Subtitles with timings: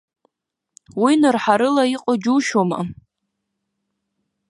[1.01, 2.79] Уи нырҳарыла иҟоу џьушьома!